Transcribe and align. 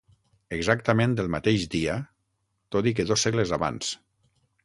Exactament 0.55 1.11
el 1.23 1.29
mateix 1.35 1.67
dia, 1.75 1.99
tot 2.77 2.89
i 2.93 2.97
que 3.01 3.07
dos 3.13 3.27
segles 3.29 3.55
abans. 3.61 3.93